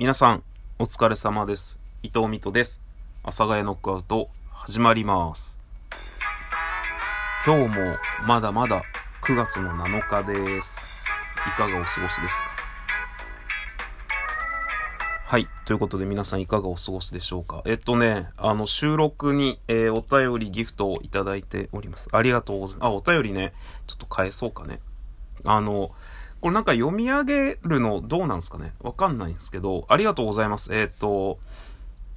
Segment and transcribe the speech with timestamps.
[0.00, 0.42] 皆さん、
[0.78, 1.78] お疲れ様です。
[2.02, 2.80] 伊藤美斗です。
[3.22, 5.60] 阿佐ヶ谷ノックアウト、始まります。
[7.44, 8.82] 今日もまだまだ
[9.22, 10.86] 9月の7日です。
[11.46, 12.48] いかがお過ごしですか？
[15.26, 15.46] はい。
[15.66, 17.62] ということで皆さんいかがお過ごしでしょうか？
[17.66, 22.08] えっとね、あの収録に、えーお便りギフトをいただいております。
[22.12, 22.86] ありがとうございます。
[22.86, 23.52] あ、お便りね、
[23.86, 24.80] ちょっと返そうかね。
[25.44, 25.90] あの、
[26.40, 28.72] これなんか読み上げるのどうなんですかね？
[28.80, 30.74] わかんないんですけど、ありがとうございます。
[30.74, 31.38] えっ、と、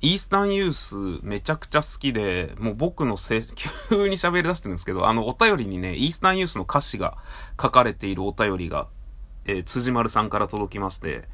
[0.01, 3.41] イースタンユースめちゃくちゃ好きで、もう僕のせ、
[3.89, 7.17] 急に喋り出してるんですけど、あの、お便りにね、イースタンユースの歌詞が
[7.61, 8.87] 書かれているお便りが、
[9.45, 11.27] えー辻丸さんから届きまして、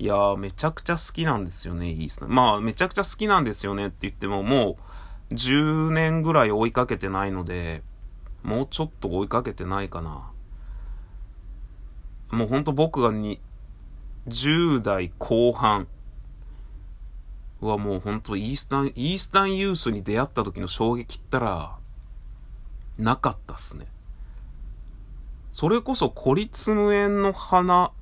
[0.00, 2.30] いやー、めちゃくちゃ好きなんですよね、イースタン。
[2.30, 4.78] まあ、めちゃくちゃ好きなんですよねって言っても、も
[5.30, 7.82] う、10年ぐらい追いかけてないので、
[8.42, 10.30] もうちょっと追いかけてないかな。
[12.30, 13.40] もうほんと僕がに、
[14.28, 15.88] 10代後半
[17.60, 21.76] はもうほんとイースタン、イースタンユースに出会った時の衝撃ったら、
[22.98, 23.86] なかったっすね。
[25.50, 27.92] それこそ孤立無縁の花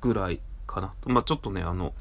[0.00, 0.92] ぐらいかな。
[1.06, 1.92] まあちょっとね、あの、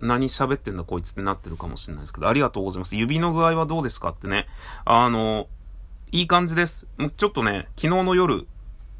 [0.00, 2.96] 何喋ってんだこいつってなってるかもしれないですけど、ありがとうございます。
[2.96, 4.46] 指の具合はどうですかってね。
[4.84, 5.48] あの、
[6.12, 6.88] いい感じです。
[6.98, 8.46] もうちょっとね、昨日の夜、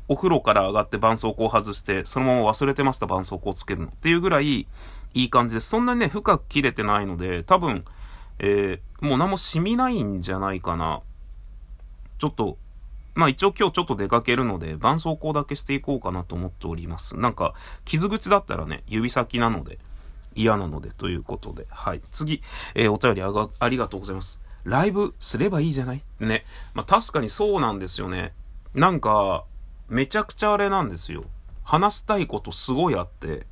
[0.09, 3.89] お風呂から上がって絆創膏を外して、そのまま忘れてました絆創膏をつけるの。
[3.89, 4.67] っていうぐらい、
[5.15, 5.69] いい感じです。
[5.69, 7.85] そんなにね、深く切れてないので、多分、
[8.39, 11.01] えー、もう何も染みないんじゃないかな。
[12.19, 12.59] ちょっと、
[13.15, 17.17] まあ一応今日ちょっと出かけるので、絆創膏だけしていこうかなと思っております。
[17.17, 17.55] なんか、
[17.87, 19.79] 傷口だったらね、指先なので、
[20.35, 21.67] 嫌なので、ということで。
[21.71, 22.03] はい。
[22.11, 22.43] 次、
[22.75, 24.43] えーお便りあがありがとうございます。
[24.65, 26.03] ライブすればいいじゃない？
[26.21, 26.45] ね。
[26.75, 28.35] まあ確かにそうなんですよね。
[28.75, 29.45] なんか、
[29.89, 31.25] めちゃくちゃあれなんですよ。
[31.65, 33.47] 話したいことすごいあって。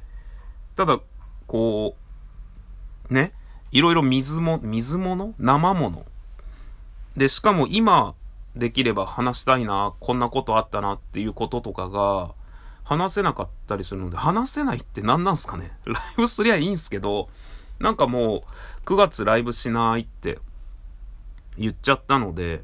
[0.77, 1.01] ただ、
[1.47, 1.97] こ
[3.11, 3.33] う、ね。
[3.71, 5.35] いろいろ水も、水物？
[5.39, 6.05] 生物？
[7.17, 8.15] で、しかも今
[8.57, 12.35] できれば話したいな、こんなことあったなっていうこととかが、
[12.85, 15.77] 話せなかったりするので、話せないって何なんすかね？
[15.87, 17.29] ライブすりゃいいんすけど、
[17.79, 20.39] なんかもう、9月ライブしないって
[21.57, 22.63] 言っちゃったので、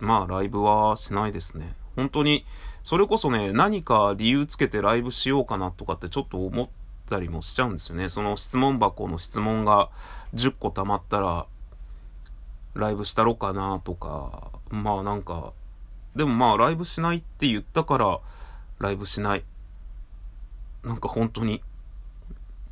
[0.00, 1.74] まあライブはしないですね。
[1.96, 2.44] 本当に、
[2.88, 6.68] それこそね、何か理由つけてライブしようかなとかってちょっと思っ
[7.10, 8.08] たりもしちゃうんですよね。
[8.08, 9.90] その質問箱の質問が
[10.32, 11.44] 10個溜まったら、
[12.72, 15.52] ライブしたろかなとか、まあなんか、
[16.16, 18.20] でもまあライブしないって言ったから、
[18.78, 19.44] ライブしない。
[20.82, 21.60] なんか本当に、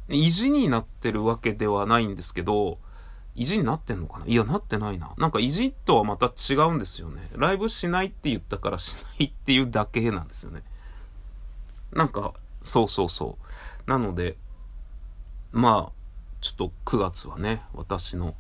[0.08, 2.78] 意地になってるわけではないんですけど、
[3.36, 4.26] 意地になってんのかな？
[4.26, 5.12] いや、なってないな。
[5.18, 7.28] なんか意地とはまた違うんですよね。
[7.36, 10.62] ライブしないって言ったからしないっていうだけなんですよね。
[11.92, 12.32] なんか、
[12.62, 13.38] そうそうそ
[13.86, 13.90] う。
[13.90, 14.36] なので、
[15.52, 15.92] まあ、
[16.40, 18.34] ちょっと9月はね、私の、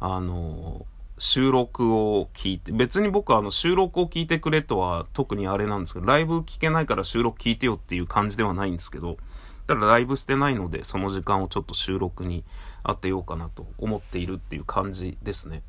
[0.00, 0.86] あの
[1.18, 9.18] 収録を聞いて、別に僕はあの収録を聞いてくれとは特にあれなんですけど、ライブ聞けないから収録聞いてよっていう感じではないんですけど、
[9.66, 12.42] ただライブしてないので、その時間をちょっと収録に
[12.84, 15.62] 当てようかなと思っているっていう感じですね。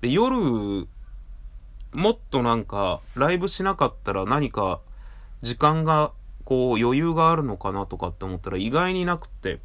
[0.00, 0.86] で、夜、
[1.92, 4.80] もっとなんか、ライブしなかったら何か、
[5.42, 6.12] 時間が、
[6.44, 9.60] こう、余裕があるのかなとかって思ったら意外になくて、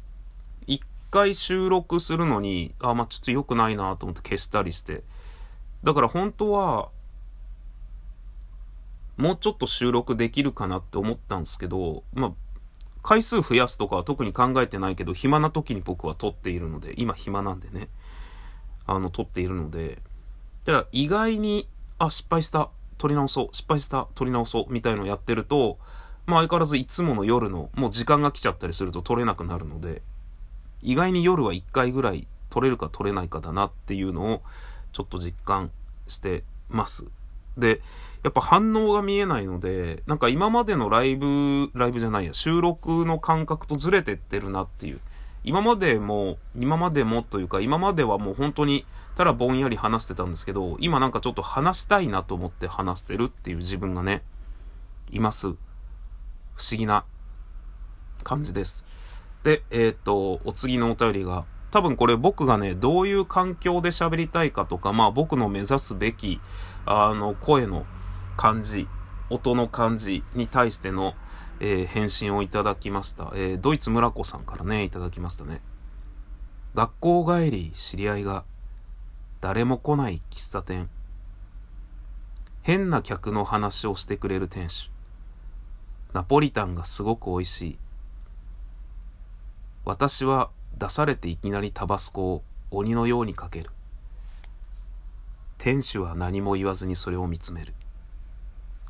[0.66, 5.02] 一回収録するのに、あ、まあ、ちょっと良くないなと思って消したりして。
[5.82, 6.90] だから本当は、
[9.16, 12.32] もうちょっと収録できるかなって思ったんですけど、まあ、
[13.02, 17.88] 回数増やすとかは特に考えてないけど、暇な時に僕は撮っているので、今暇なんでね、
[18.86, 19.98] あの、撮っているので、
[20.64, 21.68] だから意外に、
[21.98, 25.78] あ、失敗した、撮り直そう、失敗した、撮り直そう、みたいのをやってると、
[26.26, 30.02] まあ相変わらずいつもの夜の、もう時間が来ちゃったりすると撮れなくなるので、
[30.82, 34.42] 意外に夜は1回ぐらい撮れるか撮れないかだなっていうのを
[34.92, 35.70] ちょっと実感
[36.06, 37.06] してます。
[37.60, 37.80] で、
[38.22, 45.00] やっぱ反応が見えないので、なんか今までのライブ、ライブじゃないや、収録の感覚とずれてってるなっていう。
[45.42, 48.84] 今までも、今までもというか、今まではもう本当に、
[49.16, 54.22] ただぼんやり話してたんですけど、今なんかちょっと話したいなと思って話してるっていう自分がね、
[55.10, 55.48] います。
[55.48, 57.04] 不思議な
[58.22, 58.84] 感じです。
[59.42, 66.40] で、えっ、と、お次のお便りが、多分これ僕がね、どういう環境で喋りたいかとか、まあ僕の目指すべき、
[66.84, 67.86] あの、声の
[68.36, 68.88] 感じ、
[69.28, 71.14] 音の感じに対しての、
[71.60, 73.30] えー返信をいただきました。
[73.34, 75.60] えードイツ村子さんからね、いただきましたね。
[76.74, 78.44] 学校帰り知り合いが、
[79.40, 80.88] 誰も来ない喫茶店。
[82.62, 84.90] 変な客の話をしてくれる店主。
[86.12, 87.78] ナポリタンがすごく美味しい。
[89.84, 93.70] 私は出されていきなりタバスコを鬼のようにかける。
[95.58, 97.74] 店主は何も言わずにそれを見つめる。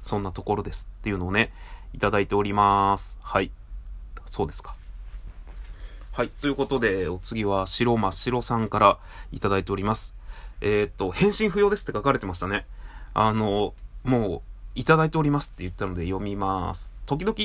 [0.00, 1.52] そんなところですっていうのをね、
[1.92, 3.19] いただいております。
[3.20, 3.50] はい。
[4.25, 4.76] そうですか。
[6.12, 6.28] はい。
[6.28, 8.98] ということで、お次は白真っ白さんから
[9.32, 10.14] いただいております。
[10.60, 12.66] えー、っと、返信不要ですって書かれてましたね。
[13.14, 14.43] あの、もう、
[14.76, 16.94] いただいておりますって言ったので読みます。
[17.06, 17.36] 時々、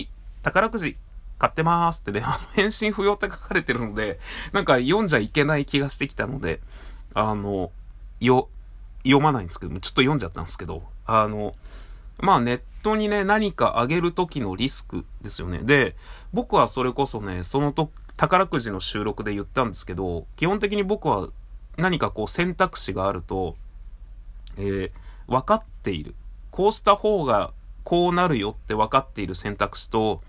[0.43, 0.97] 宝くじ
[1.37, 2.23] 買ってますってね、
[2.53, 4.19] 返信不要って書かれてるので、
[4.53, 6.61] なんか読んじゃいけない気がしてきたので、
[7.13, 7.71] あの、
[8.19, 8.49] よ、
[9.03, 11.55] 読まないんですけど、ちょっと読んじゃったんですけど、あの、
[12.19, 15.59] まあネットにね、何か上げる時のリスクですよね。
[15.59, 15.95] で、
[16.33, 21.27] 僕はそれこそね、そのと、宝くじの収録で言ったんですけど、基本的に僕は
[21.77, 23.57] 何かこう選択肢があると、
[24.57, 24.91] えー、
[25.27, 26.15] 分かっている。
[26.51, 27.51] こうした方が
[27.83, 30.21] こうなるよって分かっている選択肢と、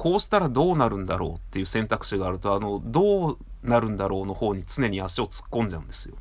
[0.00, 6.14] こうしたらどうなるんだろうっていう選択肢があると、あの、どうなるんだろうの方に常に足を突っ込んじゃうんですよ。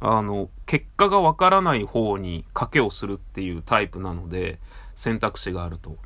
[0.00, 4.58] あの、結果がわからない方に賭けをするっていうタイプなので、
[4.96, 5.98] 選択肢があると。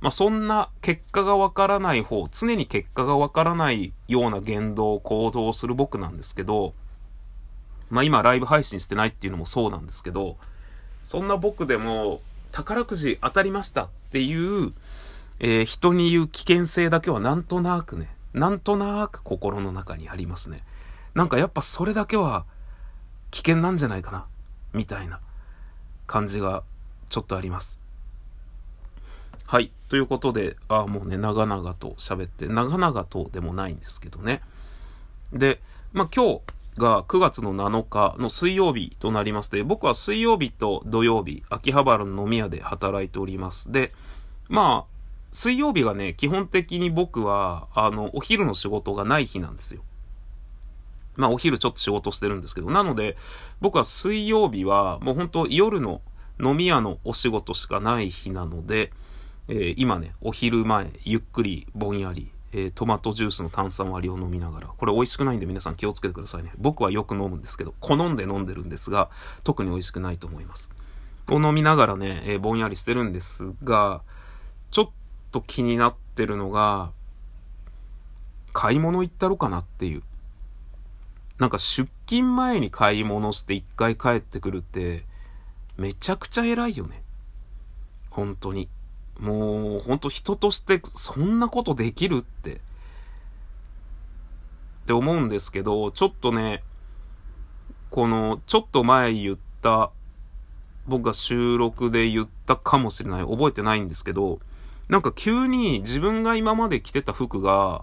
[0.00, 6.72] まあ、そんな結果がわからない方、常に結果がわからないような言動、行動をする僕なんですけど、
[7.90, 10.38] まあ、今ライブ配信してないっていうのもそうなんですけど、
[11.04, 14.34] そんな僕でも宝くじ当たりましたってい
[14.64, 14.72] う、
[15.42, 20.62] えー、人に言う危険性だけはなんとなくね、なんとなく心の中にありますね。
[21.14, 22.46] なんかやっぱそれだけは
[23.32, 24.26] 危険なんじゃないかな、
[24.72, 25.20] みたいな
[26.06, 26.62] 感じが
[27.08, 27.80] ちょっとあります。
[29.44, 29.72] はい。
[29.88, 34.42] ということで、ああもうね、長々と喋って、長々とでもないんですけどね。
[35.32, 35.60] で、
[35.92, 36.40] まあ今日
[36.78, 43.72] が9月の7日の水曜日となりまして、僕は水曜日と土曜日、秋葉原の飲み屋で働いております。
[43.72, 43.92] で、
[44.48, 44.91] まあ、
[45.32, 49.82] 水曜日がね、基本的に僕は、あの、お昼の仕事がない日なんですよ。
[51.16, 53.16] まあお昼ちょっと仕事してるんですけど、なので
[53.60, 56.00] 僕は水曜日はもう本当夜の
[56.40, 58.92] 飲み屋のお仕事しかない日なので、
[59.48, 66.52] えー、今ね、お昼前、ゆっくりぼんやり、えー、トマトジュースの炭酸割りを飲みながら、これ美味しくないんで皆さん気をつけてくださいね。
[66.56, 69.10] 僕はよく飲むんですけど、好んで飲んでるんですが、
[69.44, 70.70] 特に美味しくないと思います。
[71.28, 74.02] を飲みながらね、えー、ぼんやりしてるんですが、
[75.32, 76.92] と気になってるのが、
[78.52, 80.02] 買い物行ったろかなっていう。
[81.38, 85.04] なんか出勤前に買い物して一回帰ってくるって、
[85.76, 87.02] めちゃくちゃ偉いよね。
[88.10, 88.68] 本当に。
[89.18, 92.54] もう、本当人としてそんなことできるって。
[92.54, 92.58] っ
[94.86, 96.62] て思うんですけど、ちょっとね、
[97.90, 99.90] この、ちょっと前言った、
[100.86, 103.22] 僕が収録で言ったかもしれない。
[103.22, 104.40] 覚えてないんですけど、
[104.92, 107.82] なんか急に自分が今まで着てた服が、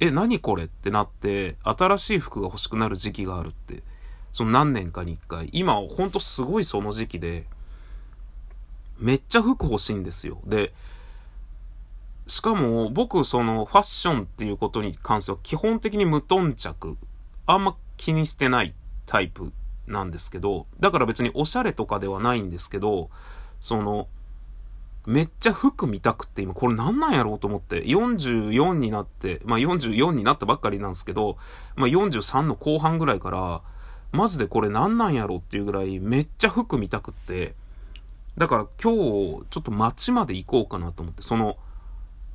[0.00, 3.82] え、何これってなって、新しい服が欲しくなる時期があるって。
[4.32, 5.48] その何年かに一回。
[5.52, 7.46] 今、ほんとすごいその時期で、
[8.98, 10.42] めっちゃ服欲しいんですよ。
[10.44, 10.74] で、
[12.26, 16.98] しかも僕そのファッションっていうことに関しては基本的に無頓着。
[17.46, 18.74] あんま気にしてない
[19.06, 19.54] タイプ
[19.86, 23.08] なんですけど、だから別におしゃれとかではないんですけど、
[23.62, 24.06] その、
[25.06, 31.36] めっちゃ服見たくって今これなんなんやろうと思って44になってまあ44になったばっかりなんですけど
[31.74, 33.62] まあ43の後半ぐらいから
[34.12, 37.54] マジでこれなんなんやろうっていうぐらいめっちゃ服見たくって
[38.38, 41.56] だから今日ちょっと街まで行こうかなと思ってその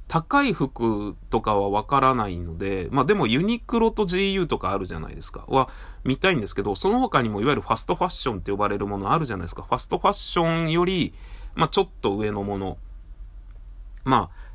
[0.08, 5.44] 高い服とかはわからないので、まあでもユニクロと GU とかあるじゃないですか。
[5.50, 5.70] は
[6.06, 9.64] 見たいんですけど、その他にもいわゆるファストファッションって呼ばれるものあるじゃないですか。
[9.64, 11.14] ファストファッションより、
[11.58, 12.78] まあ、ちょっと上のもの。
[14.04, 14.48] まあ、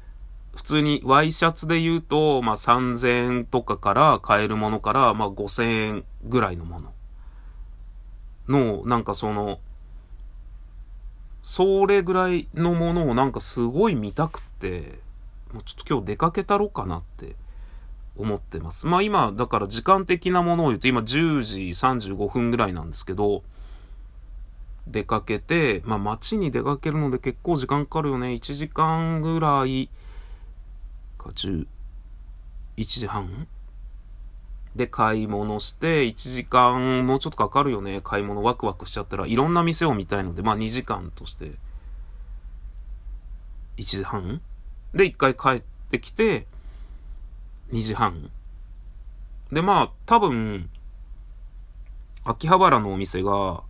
[0.54, 6.92] 普通にワイシャツで言うと、まあ、3000円とかから買えるものから、まあ、5000円ぐらいのもの。
[8.49, 9.59] の、なんかその、
[11.42, 15.00] それぐらいのものをなんかすごい見たくて、
[15.52, 17.35] もうちょっと今日出かけたろかなって
[18.16, 18.87] 思ってます。
[18.87, 23.42] まあ今、だから時間的なものを言うと今10時35分ぐらいなんですけど、
[24.86, 28.28] 出かけて、まあ街に出かけるので結構時間かかるよね。
[28.28, 29.88] 1時間ぐらい
[31.18, 31.66] か、10、
[32.76, 33.46] 1時半？
[34.74, 38.00] で買い物して、1時間もうちょっとかかるよね。
[38.02, 41.52] 買い物ワクワクしちゃったら、いろんな店を見たいので、まあ2時間として、
[43.76, 44.40] 1時半？
[44.94, 46.46] で1回帰ってきて、
[47.70, 48.30] 2時半。
[49.52, 50.70] で、まあ多分、
[52.24, 53.62] 秋葉原のお店が、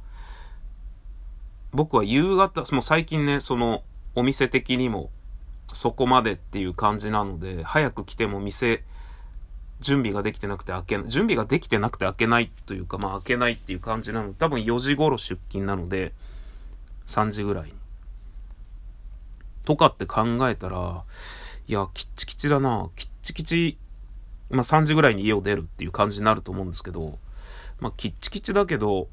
[1.73, 3.83] 僕は夕方、もう最近ね、その
[4.15, 5.11] お店的にも
[5.73, 8.85] そこまでっていう感じなので、早く来ても店
[9.81, 14.35] 準備ができてなくて開けない、準備ができてなくて開けないというか、まあ開けないっていう感じなので。
[14.39, 16.13] 多分4時頃出勤なので、
[17.07, 17.75] 3時ぐらいに。
[19.65, 21.05] とかって考えたら、
[21.67, 22.91] いや、キッチキチだな。
[22.97, 23.79] キッチキチ、
[24.51, 27.19] まあ3時ぐらいに家を出るっていう感じになると思うんですけど、
[27.81, 29.09] まあキッチキチだけど、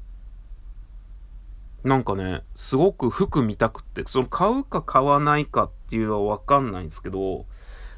[1.82, 7.46] なんかね、すごく服見たくって、その買うか買わないかっていうのはわかんないんですけど、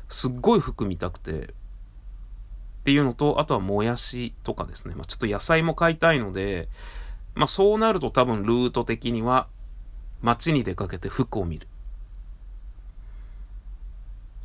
[0.09, 1.55] すっごい服見たくて、
[2.83, 4.95] っていうのと、あとはもやしとかですね。
[4.95, 6.69] まあ、ちょっと野菜も買いたいので、
[7.35, 9.49] まあそうなると多分ルート的には、
[10.21, 11.67] 街に出かけて服を見る。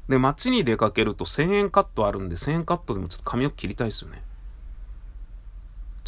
[0.08, 4.24] で、街に出かけると1000円カットあるんで、1000円カットでもちょっと髪を切りたいですよね。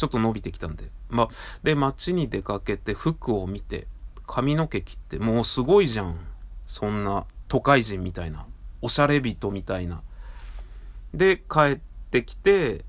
[0.00, 0.90] ちょっと伸びてきたんで。
[1.10, 1.28] まあ、
[1.62, 3.86] で、街に出かけて服を見て、
[4.26, 6.16] 髪の毛切って、もうすごいじゃん。
[6.64, 8.46] そんな都会人みたいな。
[8.80, 10.00] おしゃれ人みたいな。
[11.12, 11.80] で、帰っ
[12.10, 12.86] てきて、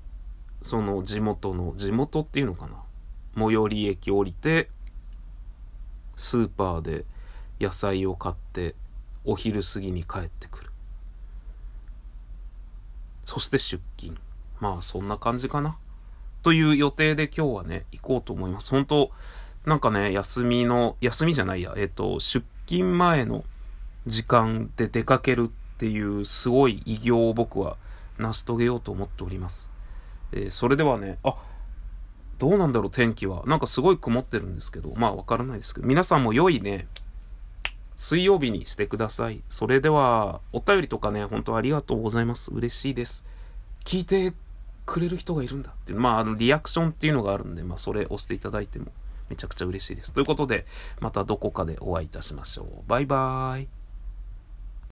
[0.62, 2.82] その地元の、地元っていうのかな。
[3.36, 4.70] 最寄り駅降りて、
[6.16, 7.04] スーパーで
[7.60, 8.74] 野菜を買って、
[9.26, 10.70] お昼過ぎに帰ってくる。
[13.26, 14.16] そして出勤。
[14.60, 15.76] まあそんな感じかな。
[16.42, 18.70] という予定で今日はね、行こうと思います。
[18.70, 19.10] 本当
[19.64, 23.44] なんかね、休みの、休みじゃないや、えっと、出勤前の
[24.06, 27.76] 時間で出かけるっていうすごい偉業を僕は
[28.18, 29.70] 成し遂げようと思っております。
[30.32, 31.36] えー、それではね、あ、
[32.38, 33.44] どうなんだろう天気は。
[33.46, 36.88] なんかすごい曇ってるんですけど、まあわからないですけど、皆さんも良いね、
[37.94, 39.42] 水曜日にしてください。
[39.48, 42.52] それでは、お便りとかね、本当ありがとうございます。
[42.52, 43.24] 嬉しいです。
[43.84, 44.32] 聞いて
[44.86, 48.86] くれる人がいるんだっていう、まあ、あの、リアクションっていうのがあるんで、まあ、それ押していただいても
[49.28, 50.12] めちゃくちゃ嬉しいです。
[50.12, 50.66] ということで、
[51.00, 52.66] またどこかでお会いいたしましょう。
[52.86, 53.81] バイバーイ。